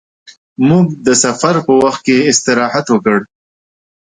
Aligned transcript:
موږ 0.67 0.85
د 1.05 1.07
سفر 1.23 1.55
په 1.65 1.73
وخت 1.81 2.01
کې 2.07 2.17
استراحت 2.31 2.85
وکړ. 2.89 3.19